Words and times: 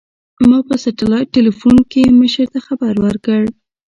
ما 0.49 0.59
په 0.67 0.75
سټلايټ 0.83 1.27
ټېلفون 1.35 1.77
کښې 1.91 2.03
مشر 2.21 2.45
ته 2.53 2.59
خبر 2.67 2.93
ورکړ. 3.05 3.41